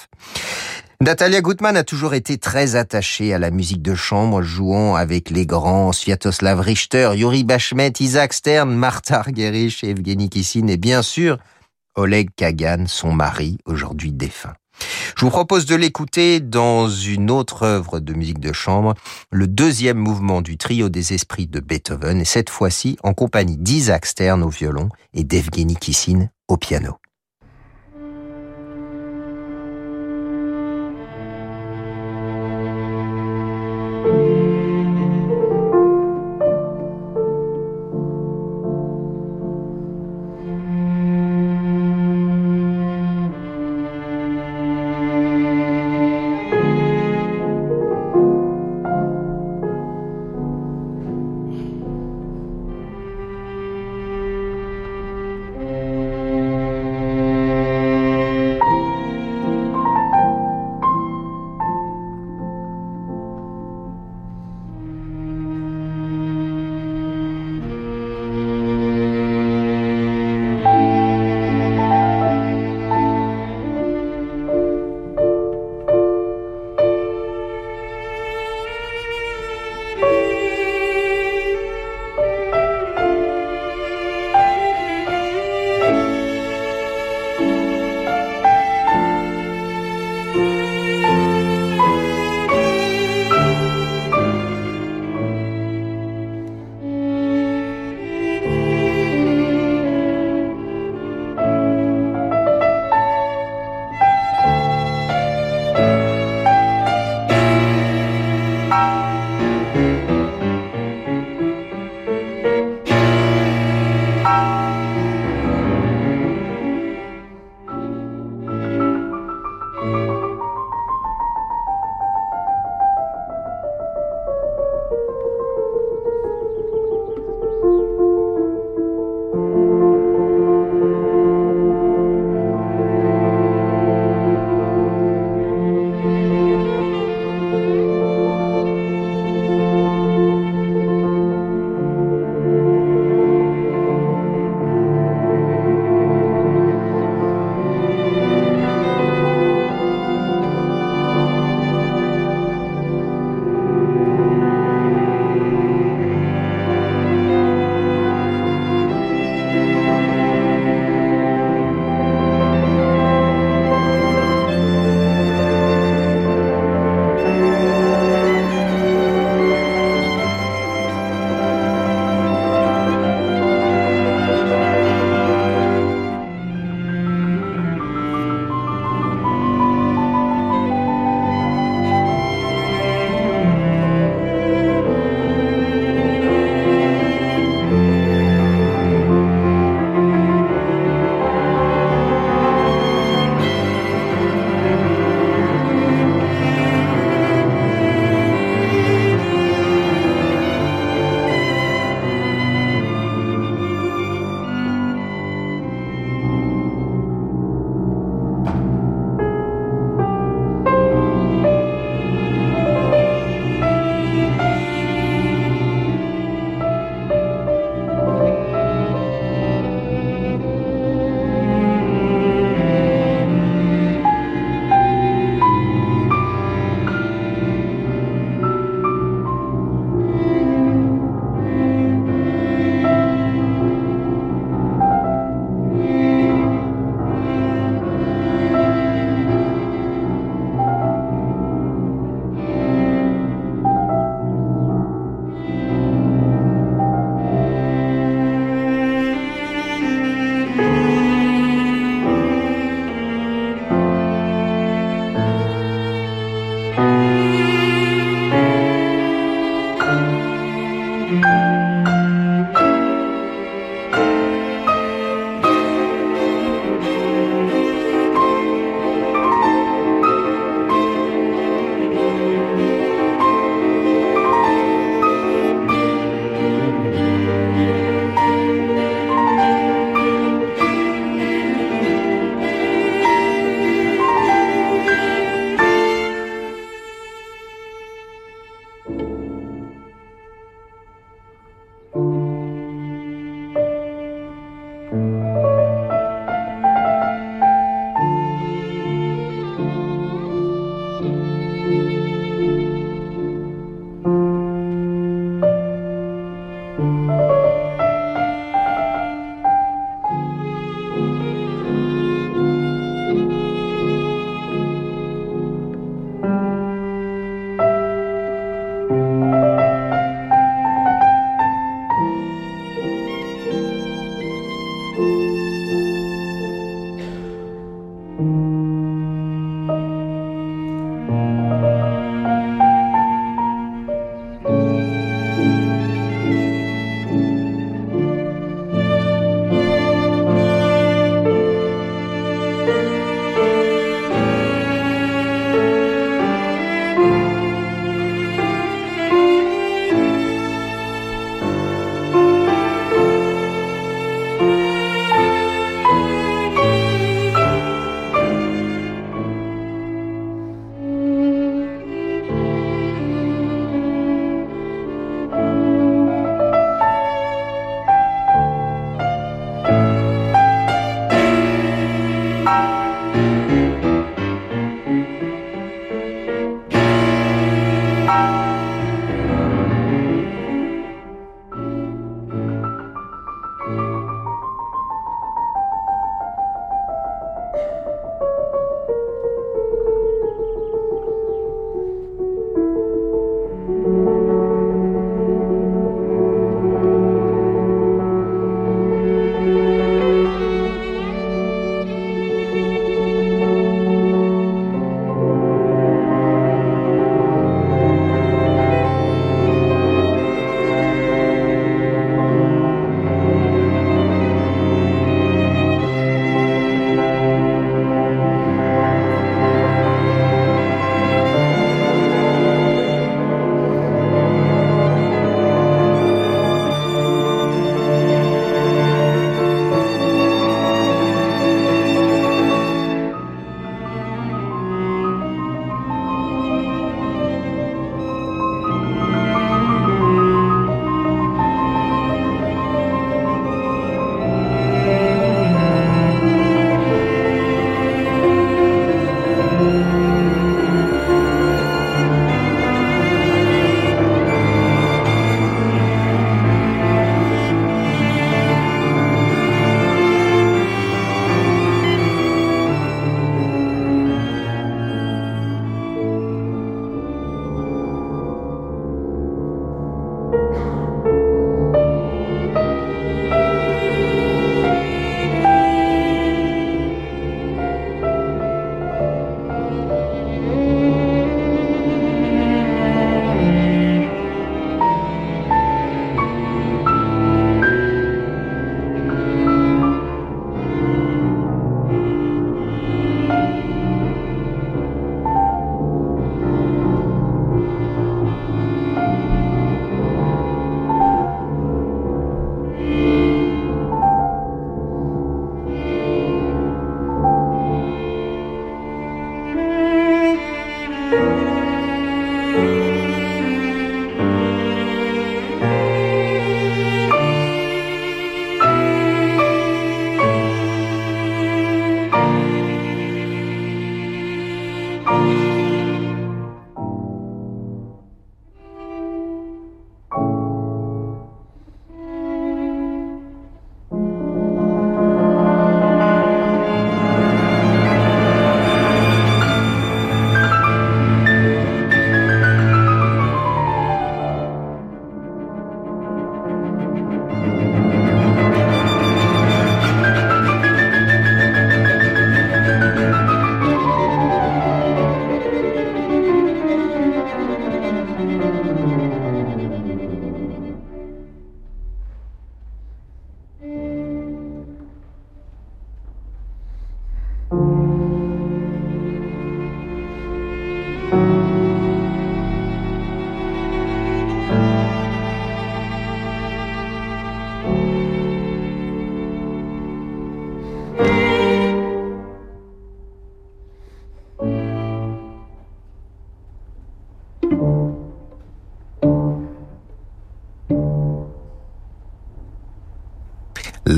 Natalia 1.03 1.41
Gutmann 1.41 1.75
a 1.75 1.83
toujours 1.83 2.13
été 2.13 2.37
très 2.37 2.77
attachée 2.77 3.33
à 3.33 3.37
la 3.37 3.51
musique 3.51 3.81
de 3.81 3.93
chambre, 3.93 4.41
jouant 4.41 4.95
avec 4.95 5.29
les 5.31 5.45
grands 5.45 5.91
Sviatoslav 5.91 6.61
Richter, 6.61 7.11
Yuri 7.13 7.43
Bashmet, 7.43 7.91
Isaac 7.99 8.31
Stern, 8.31 8.73
Martha 8.73 9.19
Argerich, 9.19 9.83
Evgeny 9.83 10.29
Kissin 10.29 10.67
et 10.67 10.77
bien 10.77 11.01
sûr 11.01 11.39
Oleg 11.95 12.29
Kagan, 12.37 12.85
son 12.87 13.11
mari, 13.11 13.57
aujourd'hui 13.65 14.13
défunt. 14.13 14.53
Je 15.17 15.25
vous 15.25 15.29
propose 15.29 15.65
de 15.65 15.75
l'écouter 15.75 16.39
dans 16.39 16.87
une 16.87 17.29
autre 17.29 17.63
œuvre 17.63 17.99
de 17.99 18.13
musique 18.13 18.39
de 18.39 18.53
chambre, 18.53 18.93
le 19.29 19.47
deuxième 19.47 19.97
mouvement 19.97 20.41
du 20.41 20.55
trio 20.55 20.87
des 20.87 21.11
esprits 21.11 21.47
de 21.47 21.59
Beethoven, 21.59 22.21
et 22.21 22.25
cette 22.25 22.49
fois-ci 22.49 22.95
en 23.03 23.13
compagnie 23.13 23.57
d'Isaac 23.57 24.05
Stern 24.05 24.41
au 24.41 24.49
violon 24.49 24.87
et 25.13 25.25
d'Evgeny 25.25 25.75
Kissin 25.75 26.29
au 26.47 26.55
piano. 26.55 26.95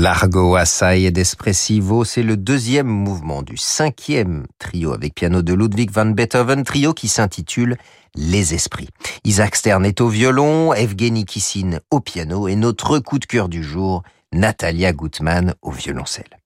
Largo 0.06 0.54
assai 0.54 1.02
ed 1.02 1.18
espressivo, 1.18 2.04
c'est 2.04 2.22
le 2.22 2.36
deuxième 2.36 2.86
mouvement 2.86 3.42
du 3.42 3.56
cinquième 3.56 4.46
trio 4.60 4.92
avec 4.92 5.16
piano 5.16 5.42
de 5.42 5.52
Ludwig 5.52 5.90
van 5.90 6.06
Beethoven, 6.06 6.62
trio 6.62 6.94
qui 6.94 7.08
s'intitule 7.08 7.76
Les 8.14 8.54
Esprits. 8.54 8.90
Isaac 9.24 9.56
Stern 9.56 9.84
est 9.84 10.00
au 10.00 10.06
violon, 10.06 10.72
Evgeny 10.72 11.24
Kissin 11.24 11.80
au 11.90 11.98
piano 11.98 12.46
et 12.46 12.54
notre 12.54 13.00
coup 13.00 13.18
de 13.18 13.26
cœur 13.26 13.48
du 13.48 13.64
jour, 13.64 14.04
Natalia 14.30 14.92
Gutmann 14.92 15.54
au 15.60 15.72
violoncelle. 15.72 16.38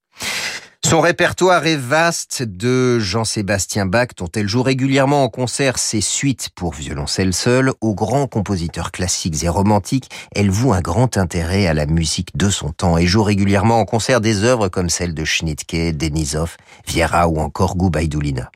Son 0.84 1.00
répertoire 1.00 1.66
est 1.66 1.76
vaste 1.76 2.42
de 2.42 2.98
Jean-Sébastien 2.98 3.86
Bach, 3.86 4.08
dont 4.16 4.30
elle 4.34 4.48
joue 4.48 4.62
régulièrement 4.62 5.22
en 5.22 5.28
concert 5.28 5.78
ses 5.78 6.00
suites 6.00 6.48
pour 6.54 6.74
violoncelle 6.74 7.32
seul, 7.32 7.72
aux 7.80 7.94
grands 7.94 8.26
compositeurs 8.26 8.90
classiques 8.90 9.44
et 9.44 9.48
romantiques. 9.48 10.10
Elle 10.34 10.50
voue 10.50 10.72
un 10.72 10.80
grand 10.80 11.16
intérêt 11.16 11.66
à 11.66 11.74
la 11.74 11.86
musique 11.86 12.36
de 12.36 12.50
son 12.50 12.72
temps 12.72 12.98
et 12.98 13.06
joue 13.06 13.22
régulièrement 13.22 13.78
en 13.78 13.84
concert 13.84 14.20
des 14.20 14.42
œuvres 14.42 14.68
comme 14.68 14.88
celles 14.88 15.14
de 15.14 15.24
Schnittke, 15.24 15.96
Denisov, 15.96 16.56
Viera 16.88 17.28
ou 17.28 17.38
encore 17.38 17.76
Goubaïdoulina. 17.76 18.50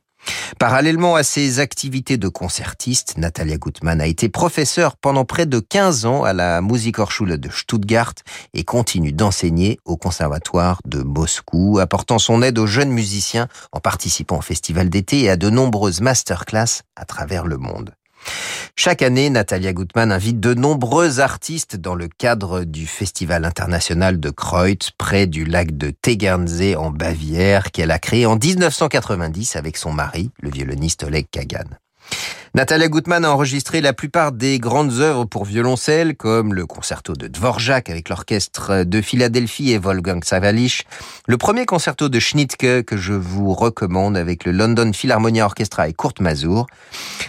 Parallèlement 0.58 1.16
à 1.16 1.22
ses 1.22 1.60
activités 1.60 2.16
de 2.16 2.28
concertiste, 2.28 3.18
Natalia 3.18 3.56
Gutmann 3.56 4.00
a 4.00 4.06
été 4.06 4.28
professeure 4.28 4.96
pendant 4.96 5.24
près 5.24 5.46
de 5.46 5.58
15 5.58 6.06
ans 6.06 6.24
à 6.24 6.32
la 6.32 6.60
Musikhochschule 6.60 7.38
de 7.38 7.50
Stuttgart 7.50 8.14
et 8.52 8.64
continue 8.64 9.12
d'enseigner 9.12 9.78
au 9.84 9.96
conservatoire 9.96 10.80
de 10.84 11.02
Moscou, 11.02 11.78
apportant 11.80 12.18
son 12.18 12.42
aide 12.42 12.58
aux 12.58 12.66
jeunes 12.66 12.90
musiciens 12.90 13.48
en 13.72 13.80
participant 13.80 14.38
au 14.38 14.42
festival 14.42 14.90
d'été 14.90 15.22
et 15.22 15.30
à 15.30 15.36
de 15.36 15.50
nombreuses 15.50 16.00
masterclass 16.00 16.82
à 16.96 17.04
travers 17.04 17.46
le 17.46 17.56
monde. 17.56 17.94
Chaque 18.76 19.02
année, 19.02 19.30
Natalia 19.30 19.72
Gutmann 19.72 20.12
invite 20.12 20.40
de 20.40 20.54
nombreux 20.54 21.20
artistes 21.20 21.76
dans 21.76 21.94
le 21.94 22.08
cadre 22.08 22.64
du 22.64 22.86
Festival 22.86 23.44
international 23.44 24.20
de 24.20 24.30
Kreuz, 24.30 24.90
près 24.98 25.26
du 25.26 25.44
lac 25.44 25.76
de 25.76 25.90
Tegernsee 25.90 26.76
en 26.76 26.90
Bavière, 26.90 27.70
qu'elle 27.70 27.90
a 27.90 27.98
créé 27.98 28.26
en 28.26 28.36
1990 28.36 29.56
avec 29.56 29.76
son 29.76 29.92
mari, 29.92 30.30
le 30.40 30.50
violoniste 30.50 31.04
Oleg 31.04 31.26
Kagan. 31.30 31.64
Natalia 32.56 32.86
Gutmann 32.86 33.24
a 33.24 33.32
enregistré 33.32 33.80
la 33.80 33.92
plupart 33.92 34.30
des 34.30 34.60
grandes 34.60 35.00
œuvres 35.00 35.24
pour 35.24 35.44
violoncelle, 35.44 36.16
comme 36.16 36.54
le 36.54 36.66
concerto 36.66 37.14
de 37.14 37.26
Dvorak 37.26 37.90
avec 37.90 38.08
l'orchestre 38.08 38.84
de 38.84 39.00
Philadelphie 39.00 39.72
et 39.72 39.78
Wolfgang 39.78 40.22
Sawalisch, 40.22 40.84
le 41.26 41.36
premier 41.36 41.66
concerto 41.66 42.08
de 42.08 42.20
Schnittke 42.20 42.84
que 42.84 42.96
je 42.96 43.12
vous 43.12 43.54
recommande 43.54 44.16
avec 44.16 44.44
le 44.44 44.52
London 44.52 44.92
Philharmonia 44.92 45.46
Orchestra 45.46 45.88
et 45.88 45.94
Kurt 45.94 46.20
Mazur, 46.20 46.68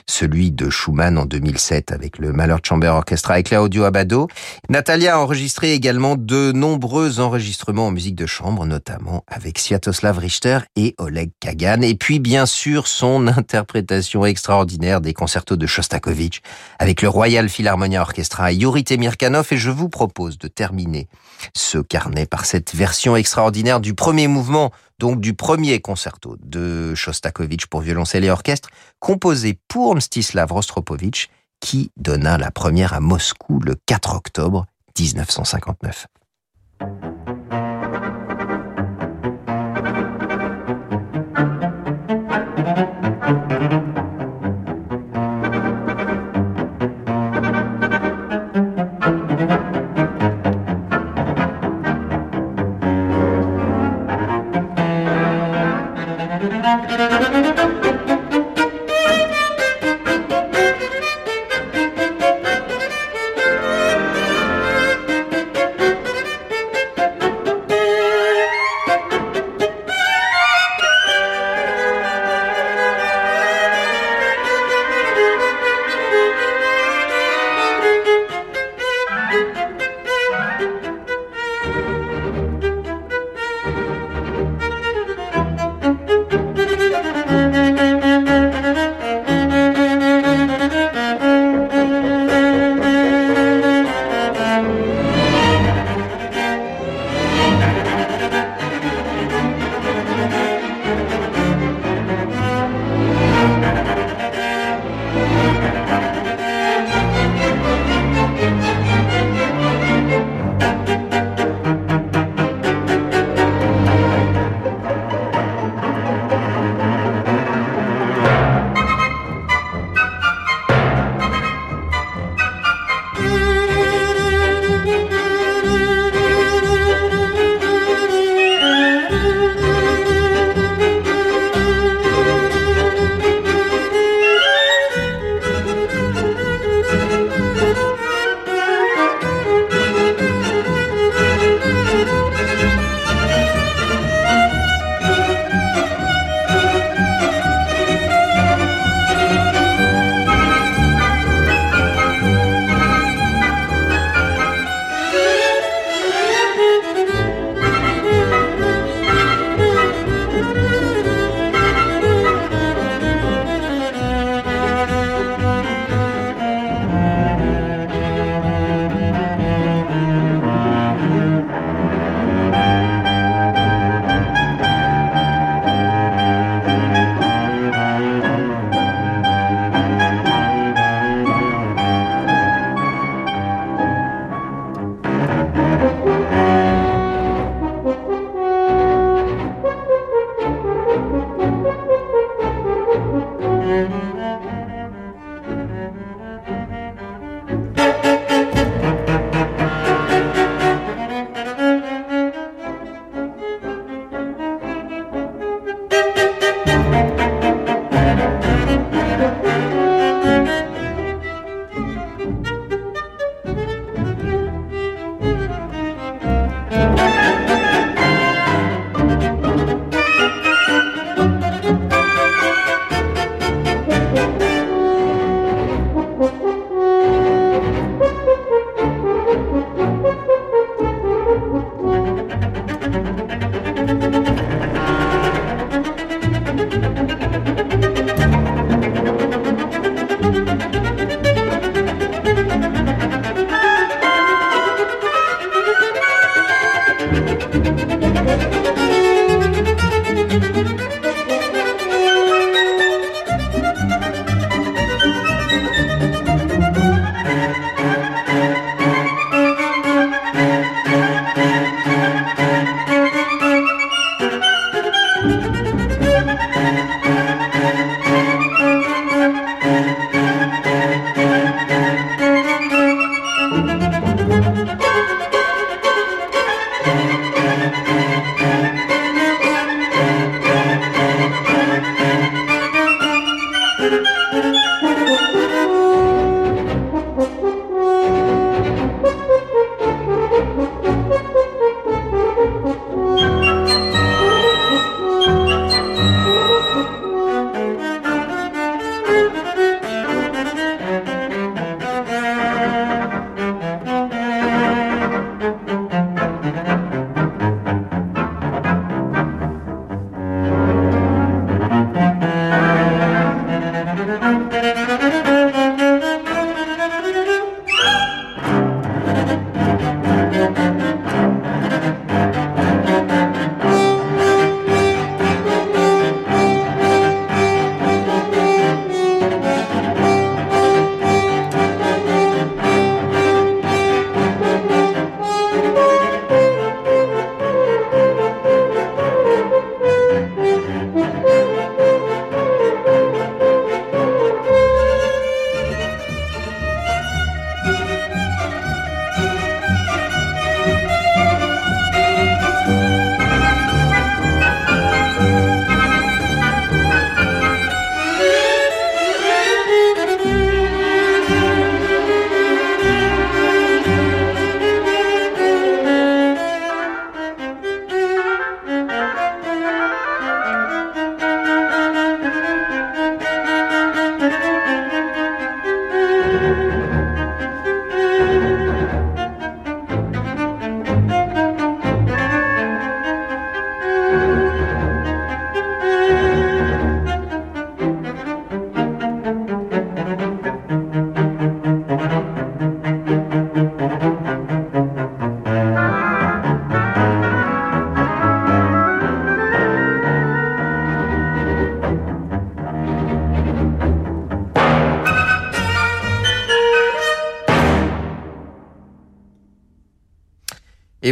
celui 0.06 0.52
de 0.52 0.70
Schumann 0.70 1.18
en 1.18 1.26
2007 1.26 1.92
avec 1.92 2.20
le 2.20 2.32
Mahler 2.32 2.58
Chamber 2.62 2.90
Orchestra 2.90 3.40
et 3.40 3.44
Claudio 3.44 3.84
Abbado. 3.86 4.28
Natalia 4.70 5.16
a 5.16 5.18
enregistré 5.18 5.74
également 5.74 6.18
de 6.18 6.52
nombreux 6.52 7.20
enregistrements 7.20 7.88
en 7.88 7.92
musique 7.92 8.14
de 8.14 8.28
chambre, 8.28 8.68
notamment 8.68 9.24
avec 9.26 9.58
Sviatoslav 9.58 10.20
Richter 10.20 10.60
et 10.76 10.94
Oleg 11.00 11.32
Kagan, 11.40 11.82
et 11.82 11.96
puis 11.96 12.20
bien 12.20 12.46
sûr 12.46 12.86
son 12.86 13.26
interprétation 13.36 14.24
extraordinaire 14.24 15.02
des 15.02 15.15
concertos 15.16 15.56
de 15.56 15.66
Shostakovich 15.66 16.44
avec 16.78 17.02
le 17.02 17.10
Royal 17.10 17.50
Philharmonia 17.50 18.02
Orchestra 18.02 18.52
Yuri 18.52 18.84
Temirkanov 18.84 19.48
et 19.52 19.58
je 19.58 19.72
vous 19.72 19.90
propose 19.90 20.38
de 20.38 20.48
terminer 20.48 21.08
ce 21.56 21.80
carnet 21.80 22.28
par 22.28 22.46
cette 22.46 22.76
version 22.76 23.16
extraordinaire 23.16 23.80
du 23.80 23.96
premier 23.96 24.28
mouvement, 24.28 24.72
donc 25.00 25.20
du 25.20 25.34
premier 25.34 25.82
concerto 25.82 26.38
de 26.44 26.94
Shostakovich 26.94 27.66
pour 27.66 27.82
violoncelle 27.82 28.24
et 28.24 28.30
orchestre, 28.30 28.70
composé 29.00 29.58
pour 29.68 29.96
Mstislav 29.96 30.52
Rostropovich, 30.52 31.30
qui 31.60 31.92
donna 31.98 32.38
la 32.38 32.52
première 32.52 32.94
à 32.94 33.00
Moscou 33.00 33.60
le 33.60 33.76
4 33.88 34.16
octobre 34.16 34.68
1959. 35.00 36.08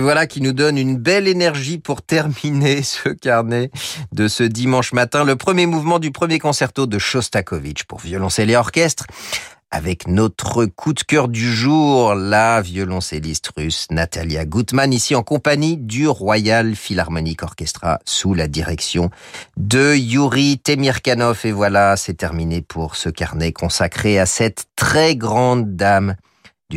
Voilà 0.03 0.27
qui 0.27 0.41
nous 0.41 0.53
donne 0.53 0.77
une 0.77 0.97
belle 0.97 1.27
énergie 1.27 1.79
pour 1.79 2.01
terminer 2.01 2.83
ce 2.83 3.09
carnet 3.09 3.71
de 4.11 4.27
ce 4.27 4.43
dimanche 4.43 4.93
matin. 4.93 5.23
Le 5.23 5.35
premier 5.35 5.65
mouvement 5.65 5.99
du 5.99 6.11
premier 6.11 6.39
concerto 6.39 6.85
de 6.85 6.99
Shostakovich 6.99 7.85
pour 7.85 7.99
violoncelle 7.99 8.49
et 8.49 8.55
orchestre 8.55 9.05
avec 9.71 10.07
notre 10.07 10.65
coup 10.65 10.93
de 10.93 11.01
cœur 11.01 11.27
du 11.27 11.51
jour, 11.51 12.13
la 12.13 12.61
violoncelliste 12.61 13.49
russe 13.57 13.87
Natalia 13.89 14.45
Gutman, 14.45 14.93
ici 14.93 15.15
en 15.15 15.23
compagnie 15.23 15.77
du 15.77 16.07
Royal 16.07 16.75
Philharmonic 16.75 17.41
Orchestra 17.41 17.97
sous 18.05 18.35
la 18.35 18.47
direction 18.47 19.09
de 19.57 19.95
Yuri 19.95 20.59
Temirkanov. 20.59 21.39
Et 21.45 21.51
voilà, 21.51 21.97
c'est 21.97 22.13
terminé 22.13 22.61
pour 22.61 22.95
ce 22.95 23.09
carnet 23.09 23.51
consacré 23.51 24.19
à 24.19 24.27
cette 24.27 24.65
très 24.75 25.15
grande 25.15 25.75
dame 25.75 26.17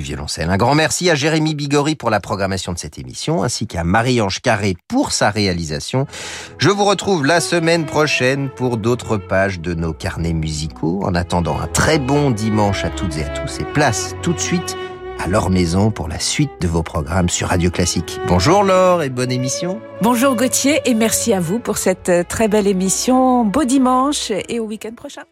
violoncelle. 0.01 0.51
Un 0.51 0.57
grand 0.57 0.75
merci 0.75 1.11
à 1.11 1.15
Jérémy 1.15 1.55
Bigori 1.55 1.95
pour 1.95 2.11
la 2.11 2.21
programmation 2.21 2.73
de 2.73 2.79
cette 2.79 2.99
émission, 2.99 3.43
ainsi 3.43 3.67
qu'à 3.67 3.85
Marie-Ange 3.85 4.41
Carré 4.41 4.77
pour 4.89 5.13
sa 5.13 5.31
réalisation. 5.31 6.07
Je 6.59 6.71
vous 6.71 6.85
retrouve 6.85 7.25
la 7.25 7.41
semaine 7.41 7.87
prochaine 7.87 8.51
pour 8.51 8.77
d'autres 8.77 9.17
pages 9.17 9.61
de 9.61 9.75
nos 9.75 9.93
carnets 9.93 10.33
musicaux. 10.33 11.01
En 11.05 11.15
attendant 11.15 11.59
un 11.61 11.67
très 11.67 11.99
bon 11.99 12.31
dimanche 12.31 12.85
à 12.85 12.91
toutes 12.91 13.17
et 13.19 13.25
à 13.25 13.29
tous 13.29 13.61
et 13.61 13.65
place 13.65 14.15
tout 14.23 14.33
de 14.33 14.41
suite 14.41 14.77
à 15.19 15.29
leur 15.29 15.51
maison 15.51 15.91
pour 15.91 16.09
la 16.09 16.19
suite 16.19 16.51
de 16.61 16.69
vos 16.69 16.83
programmes 16.83 17.29
sur 17.29 17.49
Radio 17.49 17.71
Classique. 17.71 18.21
Bonjour 18.29 18.63
Laure 18.63 19.03
et 19.03 19.11
bonne 19.11 19.33
émission. 19.33 19.81
Bonjour 20.03 20.35
Gauthier 20.35 20.81
et 20.85 20.95
merci 20.95 21.33
à 21.33 21.41
vous 21.41 21.59
pour 21.59 21.79
cette 21.79 22.29
très 22.29 22.49
belle 22.49 22.67
émission. 22.67 23.45
Beau 23.45 23.65
dimanche 23.65 24.31
et 24.31 24.61
au 24.61 24.65
week-end 24.65 24.95
prochain. 24.95 25.23